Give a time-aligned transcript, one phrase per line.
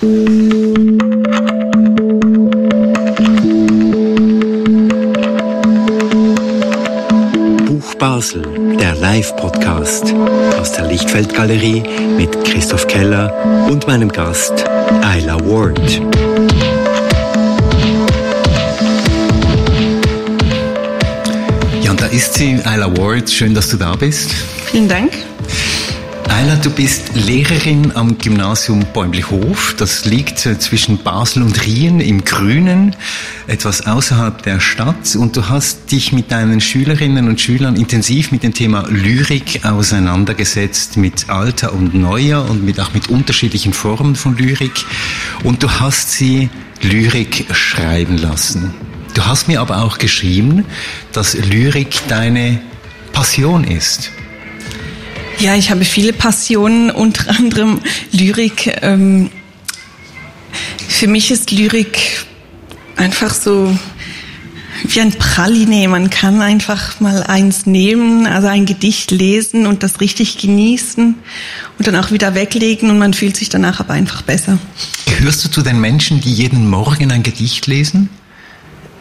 [0.00, 0.08] Buch
[7.98, 8.42] Basel,
[8.80, 10.14] der Live-Podcast
[10.58, 11.82] aus der Lichtfeldgalerie
[12.16, 14.64] mit Christoph Keller und meinem Gast
[15.02, 16.00] Ayla Ward.
[21.82, 23.30] Ja, und da ist sie, Ayla Ward.
[23.30, 24.30] Schön, dass du da bist.
[24.64, 25.12] Vielen Dank.
[26.40, 29.74] Ayla, du bist Lehrerin am Gymnasium Bäumlihof.
[29.76, 32.96] Das liegt äh, zwischen Basel und Rien im Grünen,
[33.46, 35.16] etwas außerhalb der Stadt.
[35.16, 40.96] Und du hast dich mit deinen Schülerinnen und Schülern intensiv mit dem Thema Lyrik auseinandergesetzt,
[40.96, 44.86] mit alter und neuer und mit, auch mit unterschiedlichen Formen von Lyrik.
[45.44, 46.48] Und du hast sie
[46.80, 48.72] Lyrik schreiben lassen.
[49.12, 50.64] Du hast mir aber auch geschrieben,
[51.12, 52.62] dass Lyrik deine
[53.12, 54.10] Passion ist.
[55.40, 57.80] Ja, ich habe viele Passionen, unter anderem
[58.12, 58.78] Lyrik.
[58.82, 59.30] Ähm,
[60.86, 62.26] für mich ist Lyrik
[62.96, 63.74] einfach so
[64.84, 65.88] wie ein Praline.
[65.88, 71.14] Man kann einfach mal eins nehmen, also ein Gedicht lesen und das richtig genießen
[71.78, 74.58] und dann auch wieder weglegen und man fühlt sich danach aber einfach besser.
[75.06, 78.10] Gehörst du zu den Menschen, die jeden Morgen ein Gedicht lesen?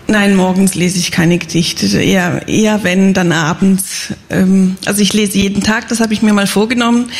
[0.09, 1.85] Nein, morgens lese ich keine Gedichte.
[2.01, 4.11] Eher, eher wenn, dann abends.
[4.31, 7.11] Ähm, also ich lese jeden Tag, das habe ich mir mal vorgenommen,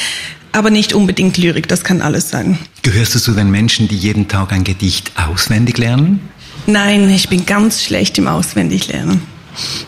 [0.54, 2.58] aber nicht unbedingt Lyrik, das kann alles sein.
[2.82, 6.20] Gehörst du zu den Menschen, die jeden Tag ein Gedicht auswendig lernen?
[6.66, 9.22] Nein, ich bin ganz schlecht im Auswendiglernen.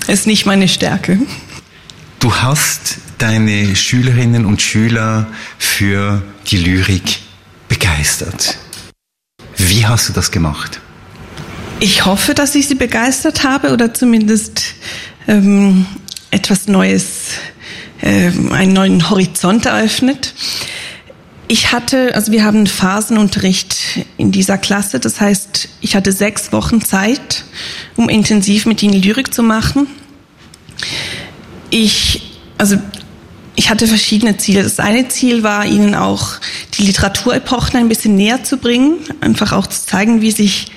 [0.01, 1.17] Das ist nicht meine Stärke.
[2.19, 5.25] Du hast deine Schülerinnen und Schüler
[5.57, 7.21] für die Lyrik
[7.67, 8.59] begeistert.
[9.57, 10.79] Wie hast du das gemacht?
[11.83, 14.75] Ich hoffe, dass ich sie begeistert habe oder zumindest
[15.27, 15.87] ähm,
[16.29, 17.29] etwas Neues,
[18.03, 20.35] ähm, einen neuen Horizont eröffnet.
[21.47, 24.99] Ich hatte, also wir haben Phasenunterricht in dieser Klasse.
[24.99, 27.45] Das heißt, ich hatte sechs Wochen Zeit,
[27.95, 29.87] um intensiv mit ihnen Lyrik zu machen.
[31.71, 32.77] Ich, also
[33.55, 34.61] ich hatte verschiedene Ziele.
[34.61, 36.33] Das eine Ziel war, ihnen auch
[36.75, 40.67] die Literaturepochen ein bisschen näher zu bringen, einfach auch zu zeigen, wie sich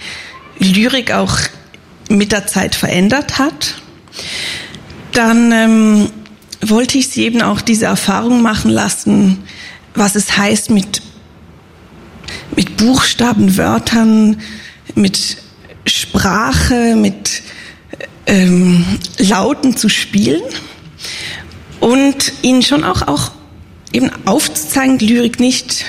[0.64, 1.38] Lyrik auch
[2.08, 3.76] mit der Zeit verändert hat.
[5.12, 6.10] Dann ähm,
[6.60, 9.44] wollte ich sie eben auch diese Erfahrung machen lassen,
[9.94, 11.02] was es heißt, mit,
[12.56, 14.41] mit Buchstaben, Wörtern,
[14.94, 15.38] mit
[15.86, 17.42] Sprache, mit
[18.26, 18.84] ähm,
[19.19, 20.42] Lauten zu spielen
[21.81, 23.32] und ihnen schon auch, auch
[23.92, 25.84] eben aufzuzeigen, Lyrik nicht,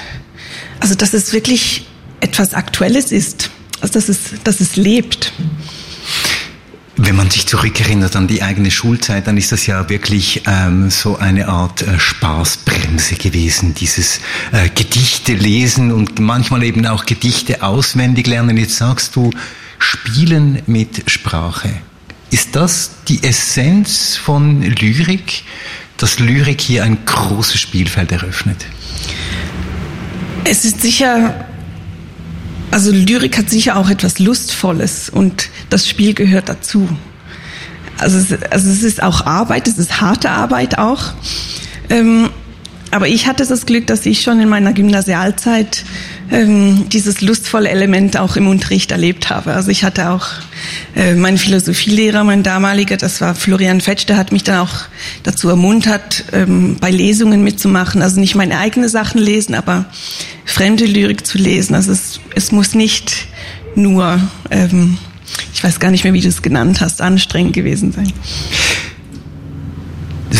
[0.79, 1.87] also dass es wirklich
[2.19, 3.44] etwas Aktuelles ist,
[3.85, 5.31] also dass es, dass es lebt.
[6.97, 11.17] Wenn man sich zurückerinnert an die eigene Schulzeit, dann ist das ja wirklich ähm, so
[11.17, 14.21] eine Art äh, Spaßbremse gewesen, dieses
[14.53, 18.57] äh, Gedichte lesen und manchmal eben auch Gedichte auswendig lernen.
[18.57, 19.29] Jetzt sagst du,
[19.77, 21.69] spielen mit Sprache.
[22.31, 25.43] Ist das die Essenz von Lyrik,
[25.97, 28.65] dass Lyrik hier ein großes Spielfeld eröffnet?
[30.43, 31.45] Es ist sicher
[32.75, 36.89] also Lyrik hat sicher auch etwas Lustvolles und das Spiel gehört dazu.
[37.97, 41.13] Also es, also es ist auch Arbeit, es ist harte Arbeit auch.
[41.89, 42.29] Ähm,
[42.91, 45.85] aber ich hatte das Glück, dass ich schon in meiner Gymnasialzeit
[46.31, 49.53] ähm, dieses lustvolle Element auch im Unterricht erlebt habe.
[49.53, 50.27] Also ich hatte auch
[50.95, 54.73] äh, mein Philosophielehrer, mein damaliger, das war Florian Fetsch, der hat mich dann auch
[55.23, 58.01] dazu ermuntert, ähm, bei Lesungen mitzumachen.
[58.01, 59.85] Also nicht meine eigenen Sachen lesen, aber
[60.45, 61.75] fremde Lyrik zu lesen.
[61.75, 63.27] Also es, es muss nicht
[63.75, 64.19] nur,
[64.51, 64.97] ähm,
[65.53, 68.11] ich weiß gar nicht mehr, wie du es genannt hast, anstrengend gewesen sein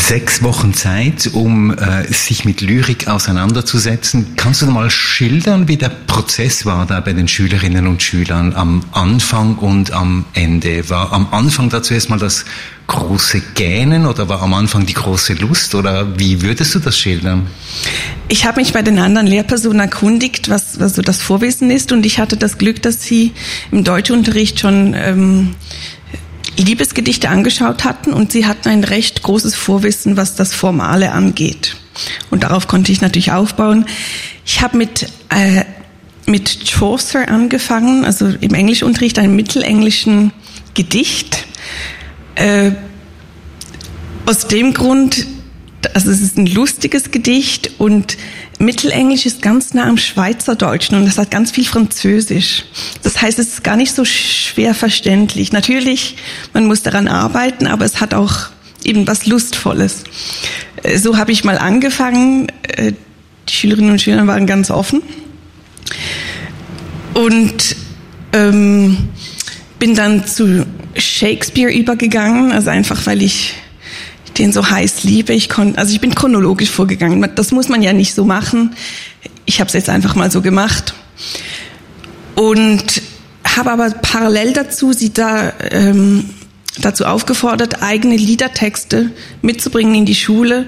[0.08, 4.34] sechs Wochen Zeit, um äh, sich mit Lyrik auseinanderzusetzen.
[4.36, 8.84] Kannst du mal schildern, wie der Prozess war da bei den Schülerinnen und Schülern am
[8.92, 10.88] Anfang und am Ende?
[10.92, 12.46] War am Anfang dazu erstmal das
[12.86, 17.48] große Gähnen oder war am Anfang die große Lust oder wie würdest du das schildern?
[18.28, 22.06] Ich habe mich bei den anderen Lehrpersonen erkundigt, was, was so das Vorwissen ist und
[22.06, 23.32] ich hatte das Glück, dass sie
[23.72, 25.56] im Deutschunterricht schon ähm,
[26.58, 31.76] Liebesgedichte angeschaut hatten und sie hatten ein recht großes Vorwissen, was das Formale angeht.
[32.30, 33.86] Und darauf konnte ich natürlich aufbauen.
[34.46, 35.64] Ich habe mit, äh,
[36.26, 40.32] mit Chaucer angefangen, also im Englischunterricht, einem mittelenglischen
[40.74, 41.46] Gedicht.
[42.36, 42.72] Äh,
[44.26, 45.28] aus dem Grund,
[45.94, 48.18] also es ist ein lustiges Gedicht und
[48.60, 52.64] Mittelenglisch ist ganz nah am Schweizerdeutschen und es hat ganz viel Französisch.
[53.04, 55.52] Das heißt, es ist gar nicht so schwer verständlich.
[55.52, 56.16] Natürlich,
[56.54, 58.50] man muss daran arbeiten, aber es hat auch
[58.84, 60.04] eben was Lustvolles.
[60.84, 62.48] Äh, so habe ich mal angefangen.
[62.64, 62.94] Äh,
[63.50, 65.02] die Schülerinnen und Schüler waren ganz offen.
[67.14, 67.76] Und
[68.34, 69.10] ähm,
[69.80, 70.66] bin dann zu
[70.96, 73.54] Shakespeare übergegangen, also einfach weil ich
[74.38, 75.34] den so heiß liebe.
[75.34, 77.30] Ich kon, also ich bin chronologisch vorgegangen.
[77.36, 78.76] Das muss man ja nicht so machen.
[79.46, 80.94] Ich habe es jetzt einfach mal so gemacht
[82.36, 83.02] und
[83.44, 86.30] habe aber parallel dazu sie da ähm,
[86.80, 89.12] dazu aufgefordert, eigene Liedertexte
[89.42, 90.68] mitzubringen in die Schule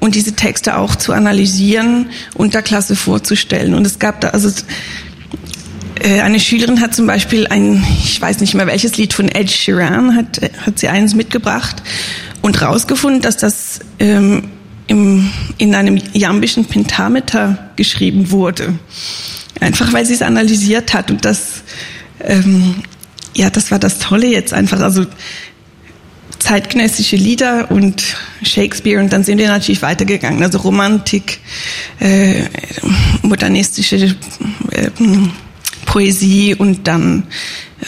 [0.00, 3.74] und diese Texte auch zu analysieren und der Klasse vorzustellen.
[3.74, 4.50] Und es gab da also
[6.04, 10.16] eine Schülerin hat zum Beispiel ein, ich weiß nicht mehr welches Lied von Ed Sheeran
[10.16, 11.82] hat, hat sie eins mitgebracht
[12.40, 14.50] und rausgefunden, dass das ähm,
[14.86, 18.74] im, in einem jambischen Pentameter geschrieben wurde.
[19.60, 21.62] Einfach weil sie es analysiert hat und das,
[22.20, 22.76] ähm,
[23.34, 24.80] ja, das war das Tolle jetzt einfach.
[24.80, 25.06] Also
[26.38, 28.02] zeitgenössische Lieder und
[28.42, 30.42] Shakespeare und dann sind wir natürlich weitergegangen.
[30.42, 31.38] Also Romantik,
[32.00, 32.42] äh,
[33.22, 34.16] modernistische
[34.72, 34.90] äh,
[35.92, 37.24] Poesie und dann,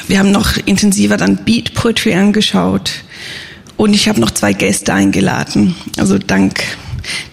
[0.08, 2.92] wir haben noch intensiver dann Beat Poetry angeschaut
[3.78, 5.74] und ich habe noch zwei Gäste eingeladen.
[5.96, 6.62] Also dank,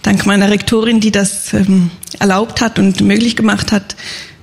[0.00, 1.90] dank meiner Rektorin, die das ähm,
[2.20, 3.96] erlaubt hat und möglich gemacht hat,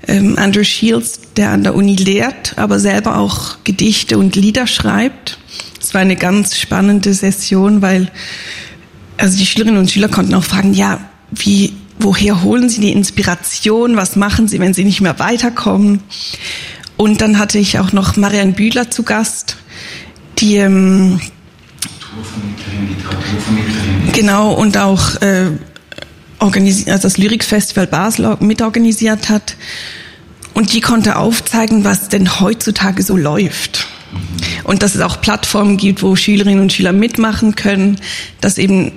[0.07, 5.39] ähm, Andrew Shields, der an der Uni lehrt, aber selber auch Gedichte und Lieder schreibt.
[5.81, 8.11] Es war eine ganz spannende Session, weil
[9.17, 10.99] also die Schülerinnen und Schüler konnten auch fragen, ja,
[11.31, 13.95] wie, woher holen Sie die Inspiration?
[13.95, 16.01] Was machen Sie, wenn Sie nicht mehr weiterkommen?
[16.97, 19.57] Und dann hatte ich auch noch Marianne Bühler zu Gast,
[20.39, 21.19] die ähm,
[24.13, 25.51] Genau, und auch äh,
[26.39, 29.55] organisiert, also das Lyrikfestival Basel mitorganisiert hat.
[30.53, 33.87] Und die konnte aufzeigen, was denn heutzutage so läuft.
[34.63, 37.99] Und dass es auch Plattformen gibt, wo Schülerinnen und Schüler mitmachen können,
[38.41, 38.91] dass eben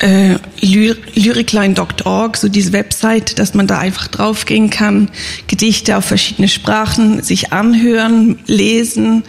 [0.00, 5.10] äh, lyricline.org, so diese Website, dass man da einfach draufgehen kann,
[5.46, 9.24] Gedichte auf verschiedene Sprachen sich anhören, lesen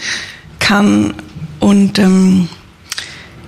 [0.60, 1.14] kann
[1.60, 2.50] und ähm,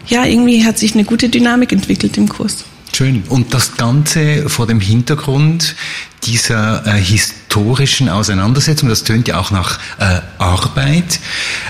[0.08, 2.66] ja, irgendwie hat sich eine gute Dynamik entwickelt im Kurs.
[2.96, 3.24] Schön.
[3.30, 5.75] Und das Ganze vor dem Hintergrund
[6.24, 11.20] dieser äh, historischen Auseinandersetzung, das tönt ja auch nach äh, Arbeit.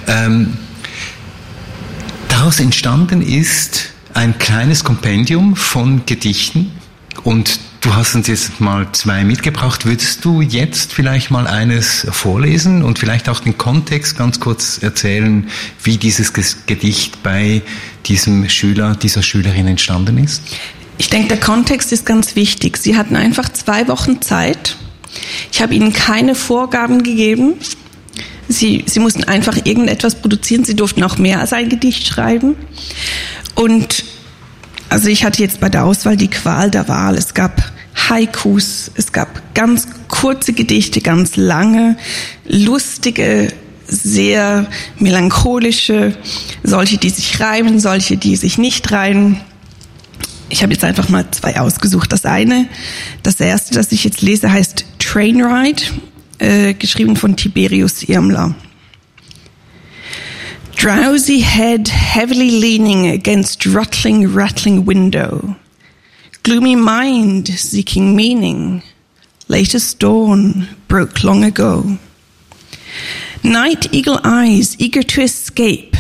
[0.07, 0.57] Ähm,
[2.27, 6.71] daraus entstanden ist ein kleines Kompendium von Gedichten
[7.23, 9.85] und du hast uns jetzt mal zwei mitgebracht.
[9.85, 15.49] Würdest du jetzt vielleicht mal eines vorlesen und vielleicht auch den Kontext ganz kurz erzählen,
[15.83, 17.61] wie dieses Gedicht bei
[18.05, 20.43] diesem Schüler, dieser Schülerin entstanden ist?
[20.97, 22.77] Ich denke, der Kontext ist ganz wichtig.
[22.77, 24.77] Sie hatten einfach zwei Wochen Zeit.
[25.51, 27.55] Ich habe ihnen keine Vorgaben gegeben.
[28.47, 30.65] Sie, sie mussten einfach irgendetwas produzieren.
[30.65, 32.55] Sie durften auch mehr als ein Gedicht schreiben.
[33.55, 34.03] Und
[34.89, 37.17] also ich hatte jetzt bei der Auswahl die Qual der Wahl.
[37.17, 37.71] Es gab
[38.09, 41.97] Haikus, es gab ganz kurze Gedichte, ganz lange,
[42.47, 43.53] lustige,
[43.87, 44.67] sehr
[44.99, 46.15] melancholische,
[46.63, 49.39] solche, die sich reimen, solche, die sich nicht reimen.
[50.49, 52.11] Ich habe jetzt einfach mal zwei ausgesucht.
[52.11, 52.67] Das eine,
[53.23, 55.83] das erste, das ich jetzt lese, heißt Trainride,
[56.39, 58.55] äh, geschrieben von Tiberius Irmler.
[60.83, 65.55] Drowsy head heavily leaning against rattling, rattling window.
[66.43, 68.83] Gloomy mind seeking meaning.
[69.47, 71.99] Latest dawn broke long ago.
[73.45, 75.95] Night eagle eyes eager to escape.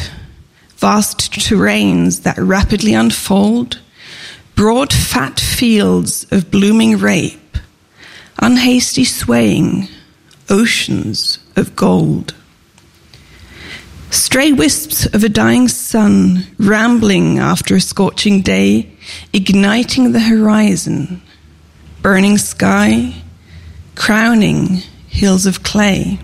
[0.75, 3.79] Vast terrains that rapidly unfold
[4.53, 7.57] broad fat fields of blooming rape,
[8.37, 9.87] unhasty swaying,
[10.49, 12.35] oceans of gold.
[14.13, 18.87] Stray wisps of a dying sun, rambling after a scorching day,
[19.33, 21.19] igniting the horizon,
[22.03, 23.15] burning sky,
[23.95, 26.19] crowning hills of clay.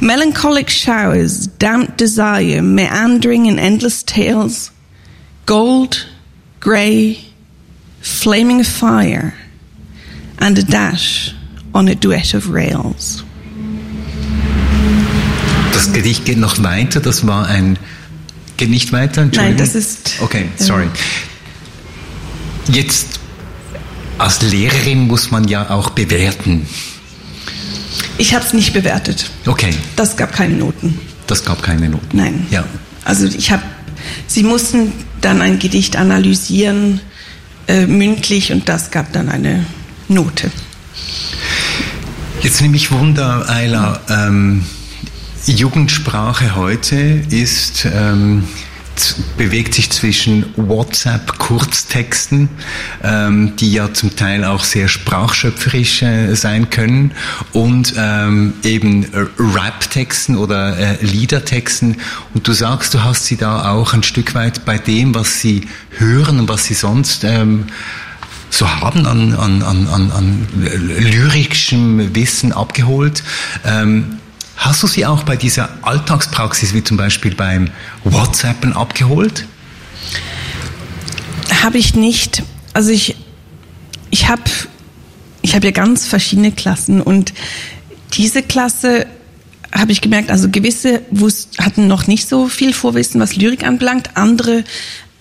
[0.00, 4.70] Melancholic showers, damp desire, meandering in endless tales,
[5.44, 6.06] gold
[6.58, 7.22] grey,
[8.00, 9.34] flaming fire,
[10.38, 11.34] and a dash
[11.74, 13.24] on a duet of rails.
[15.72, 17.78] Das Gedicht geht noch weiter, das war ein.
[18.56, 19.28] Geht nicht weiter?
[19.32, 20.14] Nein, das ist.
[20.20, 20.86] Okay, sorry.
[22.68, 23.20] Jetzt,
[24.18, 26.66] als Lehrerin muss man ja auch bewerten.
[28.18, 29.30] Ich habe es nicht bewertet.
[29.46, 29.74] Okay.
[29.96, 30.98] Das gab keine Noten.
[31.26, 32.16] Das gab keine Noten.
[32.16, 32.46] Nein.
[32.50, 32.64] Ja.
[33.04, 33.62] Also ich habe,
[34.26, 37.00] sie mussten dann ein Gedicht analysieren,
[37.66, 39.64] äh, mündlich, und das gab dann eine
[40.08, 40.50] Note.
[42.42, 44.00] Jetzt nehme ich Wunder, Ayla.
[44.08, 44.64] Ähm,
[45.46, 46.96] Jugendsprache heute
[47.30, 48.44] ist ähm,
[49.38, 52.50] bewegt sich zwischen WhatsApp-Kurztexten,
[53.02, 57.12] ähm, die ja zum Teil auch sehr sprachschöpferisch äh, sein können,
[57.52, 59.06] und ähm, eben
[59.38, 61.96] Rap-Texten oder äh, Liedertexten.
[62.34, 65.68] Und du sagst, du hast sie da auch ein Stück weit bei dem, was sie
[65.96, 67.66] hören und was sie sonst ähm,
[68.50, 73.22] so haben an, an, an, an, an lyrischem Wissen abgeholt.
[73.64, 74.19] Ähm,
[74.60, 77.70] Hast du sie auch bei dieser Alltagspraxis, wie zum Beispiel beim
[78.04, 79.46] WhatsAppen, abgeholt?
[81.62, 82.42] Habe ich nicht.
[82.74, 83.16] Also ich,
[84.10, 84.42] ich habe
[85.40, 87.32] ich hab ja ganz verschiedene Klassen und
[88.12, 89.06] diese Klasse
[89.72, 91.00] habe ich gemerkt, also gewisse
[91.58, 94.18] hatten noch nicht so viel Vorwissen, was Lyrik anbelangt.
[94.18, 94.64] Andere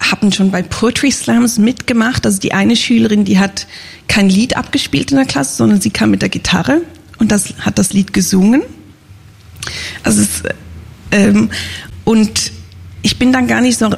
[0.02, 2.26] haben schon bei Poetry Slams mitgemacht.
[2.26, 3.68] Also die eine Schülerin, die hat
[4.10, 6.82] kein Lied abgespielt in der Klasse, sondern sie kam mit der Gitarre
[7.20, 8.64] und das hat das Lied gesungen.
[10.04, 10.44] Also es,
[11.12, 11.50] ähm,
[12.06, 12.52] und
[13.02, 13.90] ich bin dann gar nicht so,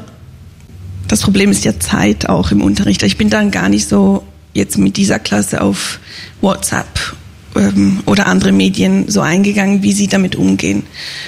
[1.08, 3.04] das Problem ist ja Zeit auch im Unterricht.
[3.04, 4.24] Ich bin dann gar nicht so
[4.54, 6.00] jetzt mit dieser Klasse auf
[6.42, 7.16] WhatsApp
[7.56, 10.84] ähm, oder andere Medien so eingegangen, wie sie damit umgehen.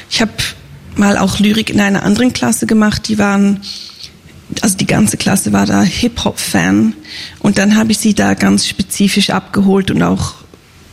[0.09, 0.31] Ich habe
[0.95, 3.61] mal auch Lyrik in einer anderen Klasse gemacht, die waren
[4.61, 6.93] also die ganze Klasse war da Hip-Hop-Fan
[7.39, 10.35] und dann habe ich sie da ganz spezifisch abgeholt und auch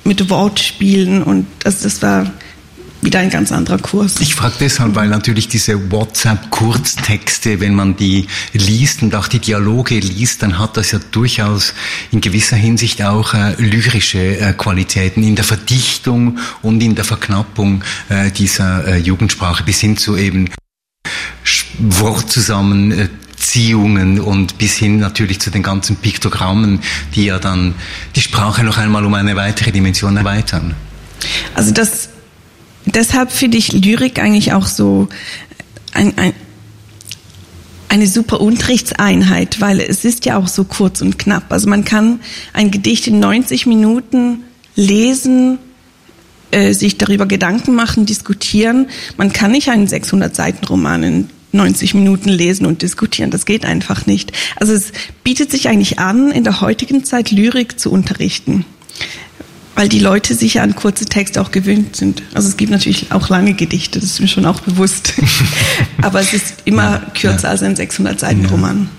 [0.04, 2.33] mit Wortspielen und also das war
[3.02, 4.16] wieder ein ganz anderer Kurs.
[4.21, 9.99] Ich frage deshalb, weil natürlich diese WhatsApp-Kurztexte, wenn man die liest und auch die Dialoge
[9.99, 11.73] liest, dann hat das ja durchaus
[12.11, 17.83] in gewisser Hinsicht auch äh, lyrische äh, Qualitäten in der Verdichtung und in der Verknappung
[18.09, 20.49] äh, dieser äh, Jugendsprache bis hin zu eben
[21.78, 26.80] Wortzusammenziehungen und bis hin natürlich zu den ganzen Piktogrammen,
[27.14, 27.75] die ja dann
[28.14, 30.75] die Sprache noch einmal um eine weitere Dimension erweitern.
[31.54, 32.09] Also das
[32.87, 35.08] deshalb finde ich Lyrik eigentlich auch so
[35.92, 36.32] ein, ein,
[37.88, 41.52] eine super Unterrichtseinheit, weil es ist ja auch so kurz und knapp.
[41.52, 42.20] Also man kann
[42.52, 44.44] ein Gedicht in 90 Minuten
[44.76, 45.58] lesen,
[46.52, 48.88] äh, sich darüber Gedanken machen, diskutieren.
[49.16, 53.32] Man kann nicht einen 600 Seiten Roman in 90 Minuten lesen und diskutieren.
[53.32, 54.32] Das geht einfach nicht.
[54.56, 54.92] Also es
[55.25, 58.64] bietet sich eigentlich an, in der heutigen Zeit Lyrik zu unterrichten
[59.80, 62.22] weil die Leute sicher an kurze Texte auch gewöhnt sind.
[62.34, 65.14] Also es gibt natürlich auch lange Gedichte, das ist mir schon auch bewusst.
[66.02, 67.49] Aber es ist immer ja, kürzer ja.
[67.52, 68.90] als ein 600-Seiten-Roman.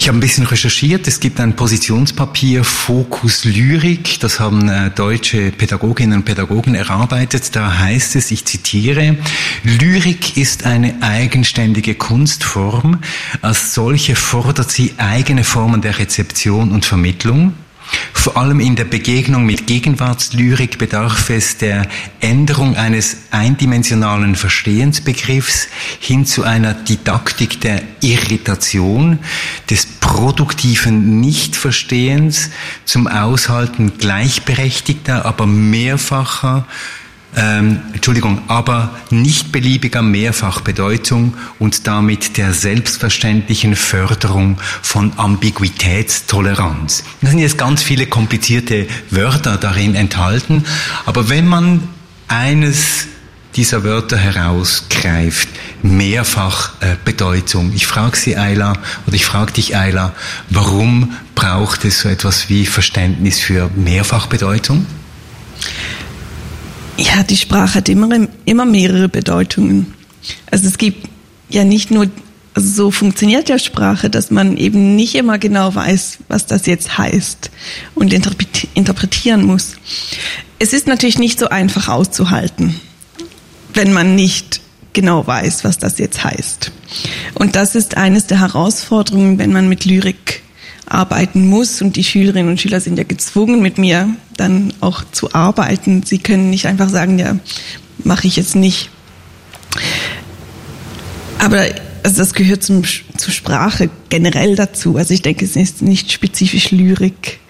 [0.00, 1.06] Ich habe ein bisschen recherchiert.
[1.06, 4.18] Es gibt ein Positionspapier Fokus Lyrik.
[4.18, 7.54] Das haben äh, deutsche Pädagoginnen und Pädagogen erarbeitet.
[7.54, 9.16] Da heißt es, ich zitiere,
[9.62, 12.98] Lyrik ist eine eigenständige Kunstform.
[13.42, 17.52] Als solche fordert sie eigene Formen der Rezeption und Vermittlung.
[18.12, 21.86] Vor allem in der Begegnung mit Gegenwartslyrik bedarf es der
[22.20, 25.68] Änderung eines eindimensionalen Verstehensbegriffs
[26.00, 29.20] hin zu einer Didaktik der Irritation,
[29.70, 32.50] des produktiven Nichtverstehens,
[32.84, 36.66] zum Aushalten gleichberechtigter, aber mehrfacher
[37.36, 47.04] ähm, Entschuldigung, aber nicht beliebiger Mehrfachbedeutung und damit der selbstverständlichen Förderung von Ambiguitätstoleranz.
[47.20, 50.64] Da sind jetzt ganz viele komplizierte Wörter darin enthalten,
[51.04, 51.88] aber wenn man
[52.28, 53.06] eines
[53.56, 55.48] dieser Wörter herausgreift,
[55.82, 57.72] Mehrfachbedeutung.
[57.72, 58.74] Äh, ich frage Sie, Ayla,
[59.06, 60.14] oder ich frage dich, Ayla,
[60.50, 64.86] warum braucht es so etwas wie Verständnis für Mehrfachbedeutung?
[66.98, 69.94] Ja, die Sprache hat immer, immer mehrere Bedeutungen.
[70.50, 71.08] Also es gibt
[71.48, 72.08] ja nicht nur,
[72.54, 76.96] also so funktioniert ja Sprache, dass man eben nicht immer genau weiß, was das jetzt
[76.96, 77.50] heißt
[77.94, 79.76] und interpretieren muss.
[80.58, 82.80] Es ist natürlich nicht so einfach auszuhalten,
[83.74, 84.62] wenn man nicht
[84.94, 86.72] genau weiß, was das jetzt heißt.
[87.34, 90.42] Und das ist eines der Herausforderungen, wenn man mit Lyrik
[90.86, 95.34] arbeiten muss und die Schülerinnen und Schüler sind ja gezwungen, mit mir dann auch zu
[95.34, 96.02] arbeiten.
[96.04, 97.38] Sie können nicht einfach sagen, ja,
[98.04, 98.90] mache ich jetzt nicht.
[101.38, 101.64] Aber
[102.02, 102.84] also das gehört zum,
[103.16, 104.96] zur Sprache generell dazu.
[104.96, 107.40] Also ich denke, es ist nicht spezifisch Lyrik.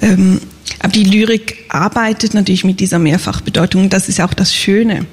[0.00, 0.40] Ähm,
[0.78, 3.90] aber die Lyrik arbeitet natürlich mit dieser Mehrfachbedeutung.
[3.90, 5.06] Das ist auch das Schöne.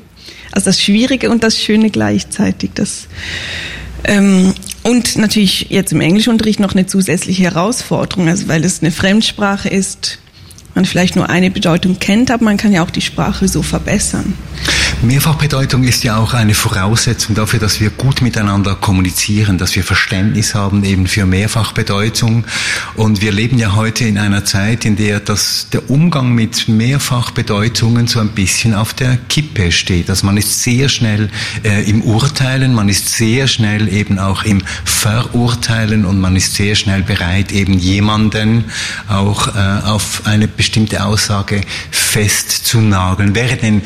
[0.51, 2.71] Also das Schwierige und das Schöne gleichzeitig.
[2.75, 3.07] Das,
[4.03, 4.52] ähm,
[4.83, 10.19] und natürlich jetzt im Englischunterricht noch eine zusätzliche Herausforderung, also weil es eine Fremdsprache ist,
[10.75, 14.33] man vielleicht nur eine Bedeutung kennt, aber man kann ja auch die Sprache so verbessern.
[15.03, 20.55] Mehrfachbedeutung ist ja auch eine Voraussetzung dafür, dass wir gut miteinander kommunizieren, dass wir Verständnis
[20.55, 22.45] haben eben für Mehrfachbedeutung.
[22.95, 28.07] Und wir leben ja heute in einer Zeit, in der das, der Umgang mit Mehrfachbedeutungen
[28.07, 30.09] so ein bisschen auf der Kippe steht.
[30.09, 31.29] Also man ist sehr schnell
[31.63, 36.75] äh, im Urteilen, man ist sehr schnell eben auch im Verurteilen und man ist sehr
[36.75, 38.65] schnell bereit, eben jemanden
[39.09, 41.59] auch äh, auf eine bestimmte Aussage
[41.91, 43.35] festzunageln.
[43.35, 43.81] Wäre denn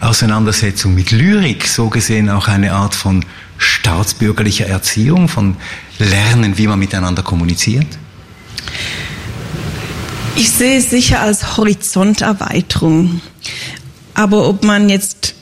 [0.00, 3.22] Auseinandersetzung mit Lyrik so gesehen auch eine Art von
[3.58, 5.56] staatsbürgerlicher Erziehung, von
[5.98, 7.86] Lernen, wie man miteinander kommuniziert?
[10.36, 13.20] Ich sehe es sicher als Horizonterweiterung.
[14.14, 15.34] Aber ob man jetzt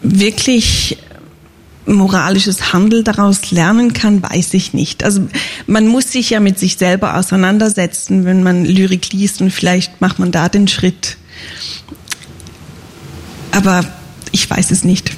[0.00, 0.96] wirklich
[1.86, 5.04] moralisches Handeln daraus lernen kann, weiß ich nicht.
[5.04, 5.26] Also
[5.66, 10.18] man muss sich ja mit sich selber auseinandersetzen, wenn man Lyrik liest und vielleicht macht
[10.18, 11.16] man da den Schritt.
[13.52, 13.84] Aber
[14.32, 15.12] ich weiß es nicht.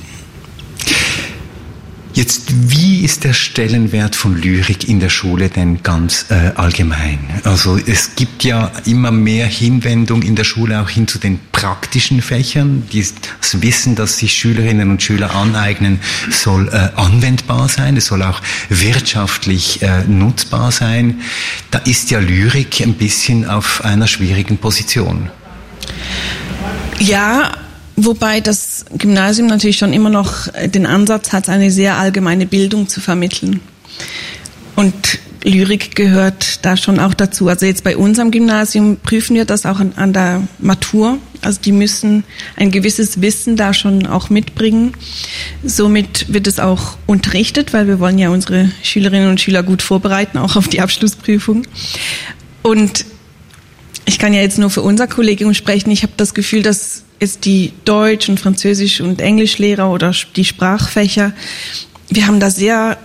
[2.19, 7.21] Jetzt, wie ist der Stellenwert von Lyrik in der Schule denn ganz äh, allgemein?
[7.45, 12.21] Also es gibt ja immer mehr Hinwendung in der Schule auch hin zu den praktischen
[12.21, 12.83] Fächern.
[12.93, 17.97] Das Wissen, das sich Schülerinnen und Schüler aneignen, soll äh, anwendbar sein.
[17.97, 21.21] Es soll auch wirtschaftlich äh, nutzbar sein.
[21.71, 25.31] Da ist ja Lyrik ein bisschen auf einer schwierigen Position.
[26.99, 27.53] Ja,
[28.01, 33.01] Wobei das Gymnasium natürlich schon immer noch den Ansatz hat, eine sehr allgemeine Bildung zu
[33.01, 33.61] vermitteln.
[34.77, 37.49] Und Lyrik gehört da schon auch dazu.
[37.49, 41.19] Also jetzt bei unserem Gymnasium prüfen wir das auch an, an, der Matur.
[41.43, 42.23] Also die müssen
[42.55, 44.93] ein gewisses Wissen da schon auch mitbringen.
[45.65, 50.39] Somit wird es auch unterrichtet, weil wir wollen ja unsere Schülerinnen und Schüler gut vorbereiten,
[50.39, 51.65] auch auf die Abschlussprüfung.
[52.63, 53.05] Und
[54.09, 55.91] ich kann ja jetzt nur für unser Kollegium sprechen.
[55.91, 61.33] Ich habe das Gefühl, dass jetzt die Deutsch- und Französisch- und Englischlehrer oder die Sprachfächer,
[62.09, 62.97] wir haben da sehr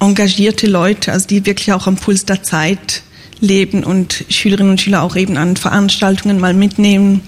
[0.00, 3.02] engagierte Leute, also die wirklich auch am Puls der Zeit
[3.40, 7.20] leben und Schülerinnen und Schüler auch eben an Veranstaltungen mal mitnehmen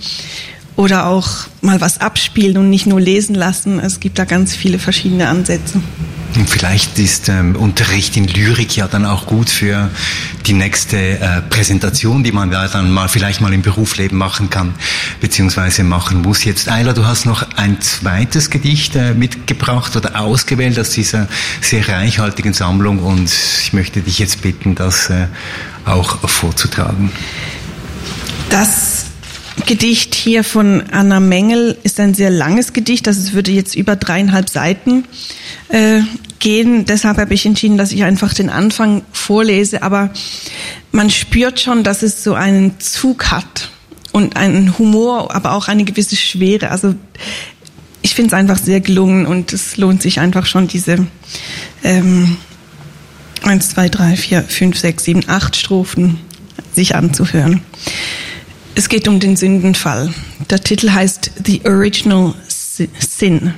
[0.74, 1.28] oder auch
[1.60, 3.80] mal was abspielen und nicht nur lesen lassen.
[3.80, 5.82] Es gibt da ganz viele verschiedene Ansätze.
[6.34, 9.90] Und vielleicht ist ähm, Unterricht in Lyrik ja dann auch gut für
[10.46, 14.74] die nächste äh, Präsentation, die man da dann mal vielleicht mal im Berufsleben machen kann,
[15.20, 16.44] beziehungsweise machen muss.
[16.44, 21.28] Jetzt, Ayla, du hast noch ein zweites Gedicht äh, mitgebracht oder ausgewählt aus dieser
[21.60, 23.30] sehr reichhaltigen Sammlung und
[23.62, 25.26] ich möchte dich jetzt bitten, das äh,
[25.86, 27.10] auch vorzutragen.
[28.50, 28.97] Das
[29.66, 33.96] Gedicht hier von Anna Mengel ist ein sehr langes Gedicht, das also würde jetzt über
[33.96, 35.04] dreieinhalb Seiten
[35.68, 36.00] äh,
[36.38, 36.84] gehen.
[36.84, 39.82] Deshalb habe ich entschieden, dass ich einfach den Anfang vorlese.
[39.82, 40.10] Aber
[40.92, 43.70] man spürt schon, dass es so einen Zug hat
[44.12, 46.70] und einen Humor, aber auch eine gewisse Schwere.
[46.70, 46.94] Also
[48.02, 51.06] ich finde es einfach sehr gelungen und es lohnt sich einfach schon diese
[51.82, 52.36] ähm,
[53.42, 56.18] eins, zwei, drei, vier, fünf, sechs, sieben, acht Strophen
[56.72, 57.60] sich anzuhören.
[58.78, 60.14] Es geht um den Sündenfall.
[60.50, 63.52] Der Titel heißt The Original Sin.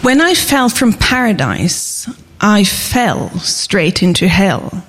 [0.00, 2.08] When I fell from paradise,
[2.40, 4.84] I fell straight into hell.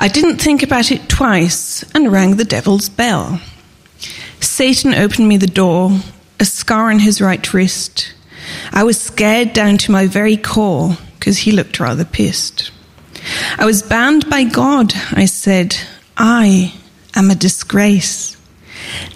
[0.00, 3.38] I didn't think about it twice and rang the devil's bell.
[4.40, 5.92] Satan opened me the door,
[6.40, 8.12] a scar on his right wrist.
[8.72, 12.72] I was scared down to my very core because he looked rather pissed.
[13.56, 15.76] I was banned by God, I said.
[16.16, 16.74] I
[17.14, 18.36] am a disgrace.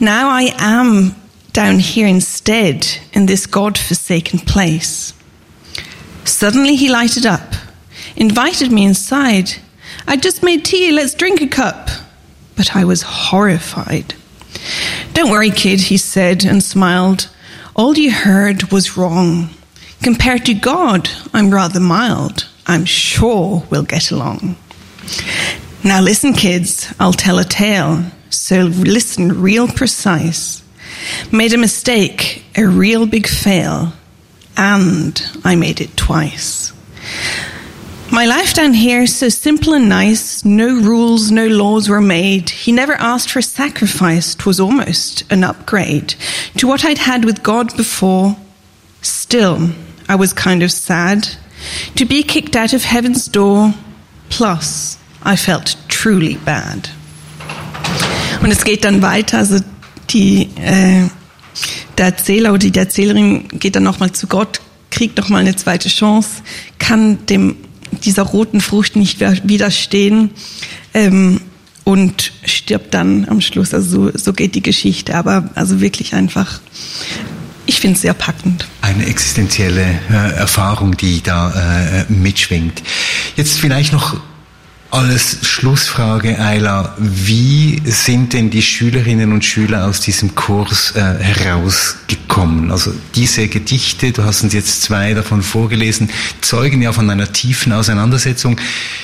[0.00, 1.14] Now I am
[1.52, 5.12] down here instead in this God forsaken place.
[6.24, 7.54] Suddenly he lighted up,
[8.16, 9.50] invited me inside.
[10.06, 11.88] I just made tea, let's drink a cup.
[12.56, 14.14] But I was horrified.
[15.14, 17.28] Don't worry, kid, he said and smiled.
[17.74, 19.50] All you heard was wrong.
[20.02, 22.48] Compared to God, I'm rather mild.
[22.66, 24.56] I'm sure we'll get along.
[25.84, 28.04] Now listen, kids, I'll tell a tale.
[28.30, 30.62] So listen real precise.
[31.32, 33.92] Made a mistake, a real big fail,
[34.56, 36.72] and I made it twice.
[38.10, 40.44] My life down here so simple and nice.
[40.44, 42.50] No rules, no laws were made.
[42.50, 44.34] He never asked for sacrifice.
[44.34, 46.14] Twas almost an upgrade
[46.56, 48.36] to what I'd had with God before.
[49.02, 49.70] Still,
[50.08, 51.28] I was kind of sad
[51.96, 53.74] to be kicked out of heaven's door.
[54.30, 56.90] Plus, I felt truly bad.
[58.40, 59.38] Und es geht dann weiter.
[59.38, 59.60] Also
[60.10, 61.08] die, äh,
[61.98, 64.60] der Erzähler oder die Erzählerin geht dann nochmal zu Gott,
[64.90, 66.42] kriegt nochmal eine zweite Chance,
[66.78, 67.56] kann dem
[68.04, 70.30] dieser roten Frucht nicht widerstehen
[70.94, 71.40] ähm,
[71.84, 73.74] und stirbt dann am Schluss.
[73.74, 75.14] Also so, so geht die Geschichte.
[75.14, 76.60] Aber also wirklich einfach,
[77.66, 78.66] ich finde es sehr packend.
[78.80, 82.82] Eine existenzielle äh, Erfahrung, die da äh, mitschwingt.
[83.36, 84.16] Jetzt vielleicht noch
[84.90, 92.70] als Schlussfrage, Ayla, wie sind denn die Schülerinnen und Schüler aus diesem Kurs äh, herausgekommen?
[92.70, 96.08] Also diese Gedichte, du hast uns jetzt zwei davon vorgelesen,
[96.40, 98.58] zeugen ja von einer tiefen Auseinandersetzung.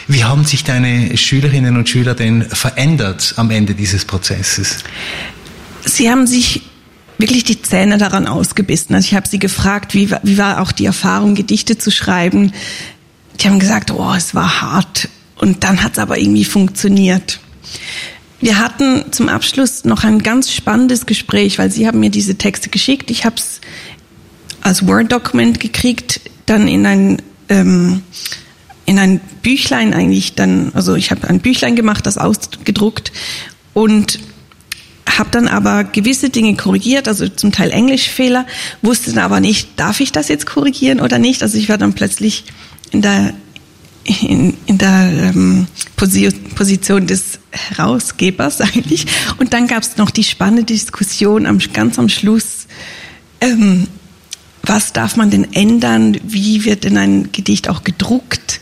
[0.09, 4.79] Wie haben sich deine Schülerinnen und Schüler denn verändert am Ende dieses Prozesses?
[5.85, 6.63] Sie haben sich
[7.19, 8.95] wirklich die Zähne daran ausgebissen.
[8.95, 12.53] Also ich habe sie gefragt, wie, wie war auch die Erfahrung, Gedichte zu schreiben.
[13.39, 15.11] Die haben gesagt, oh, es war hart
[15.45, 17.39] und dann hat es aber irgendwie funktioniert.
[18.41, 22.71] Wir hatten zum Abschluss noch ein ganz spannendes Gespräch, weil Sie haben mir diese Texte
[22.71, 23.11] geschickt.
[23.11, 23.61] Ich habe es
[24.63, 28.03] als Word-Dokument gekriegt, dann in ein ähm,
[28.87, 33.13] in ein Büchlein eigentlich dann, also ich habe ein Büchlein gemacht, das ausgedruckt
[33.75, 34.21] und
[35.07, 38.47] habe dann aber gewisse Dinge korrigiert, also zum Teil Englischfehler,
[38.81, 41.43] wusste dann aber nicht, darf ich das jetzt korrigieren oder nicht.
[41.43, 42.45] Also ich war dann plötzlich
[42.93, 43.35] in der
[44.05, 49.07] in, in der ähm, Position des Herausgebers eigentlich.
[49.39, 52.67] Und dann gab es noch die spannende Diskussion am, ganz am Schluss,
[53.41, 53.89] ähm,
[54.63, 58.61] was darf man denn ändern, wie wird denn ein Gedicht auch gedruckt.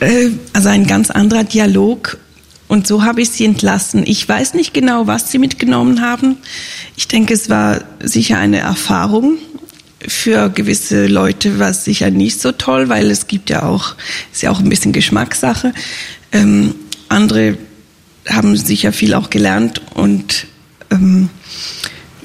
[0.00, 2.18] Äh, also ein ganz anderer Dialog.
[2.66, 4.04] Und so habe ich sie entlassen.
[4.06, 6.36] Ich weiß nicht genau, was sie mitgenommen haben.
[6.96, 9.38] Ich denke, es war sicher eine Erfahrung
[10.06, 13.94] für gewisse Leute war es sicher nicht so toll, weil es gibt ja auch,
[14.32, 15.72] ist ja auch ein bisschen Geschmackssache.
[16.32, 16.74] Ähm,
[17.08, 17.58] andere
[18.28, 20.46] haben sicher viel auch gelernt und
[20.90, 21.28] ähm,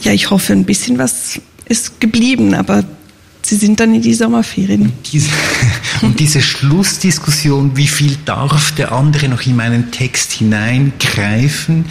[0.01, 2.83] ja, ich hoffe, ein bisschen was ist geblieben, aber
[3.41, 4.83] sie sind dann in die Sommerferien.
[4.83, 5.29] Und diese,
[6.01, 11.85] und diese Schlussdiskussion, wie viel darf der andere noch in meinen Text hineingreifen,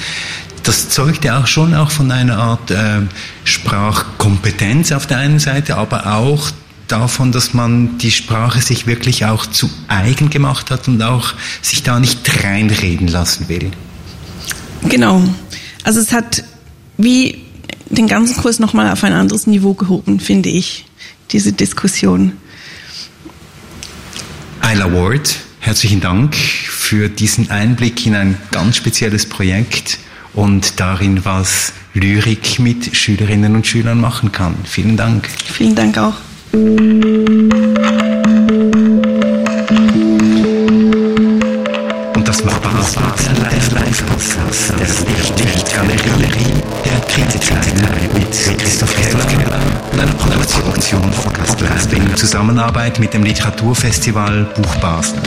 [0.65, 3.03] das zeugt ja auch schon auch von einer Art äh,
[3.45, 6.51] Sprachkompetenz auf der einen Seite, aber auch
[6.89, 11.83] davon, dass man die Sprache sich wirklich auch zu eigen gemacht hat und auch sich
[11.83, 13.71] da nicht reinreden lassen will.
[14.89, 15.23] Genau.
[15.83, 16.45] Also es hat
[16.97, 17.43] wie
[17.91, 20.87] den ganzen Kurs nochmal auf ein anderes Niveau gehoben, finde ich,
[21.31, 22.33] diese Diskussion.
[24.63, 29.99] Isla Ward, herzlichen Dank für diesen Einblick in ein ganz spezielles Projekt
[30.35, 34.57] und darin, was Lyrik mit Schülerinnen und Schülern machen kann.
[34.65, 35.29] Vielen Dank.
[35.45, 36.15] Vielen Dank auch.
[42.15, 47.65] Und das war Basel, der Live-Live-Podcast, der Lichtgalerie, der Teil
[48.15, 49.25] mit Christoph Keller
[49.93, 55.21] und einer Produktion von Gastleib in Zusammenarbeit mit dem Literaturfestival Buch Basel.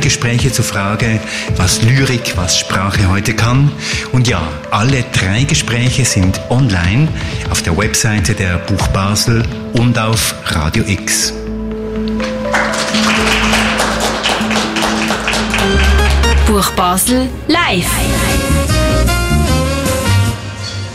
[0.00, 1.20] Gespräche zur Frage,
[1.56, 3.70] was Lyrik, was Sprache heute kann.
[4.12, 7.08] Und ja, alle drei Gespräche sind online
[7.50, 11.32] auf der Webseite der Buch Basel und auf Radio X.
[16.46, 18.53] Buch Basel live.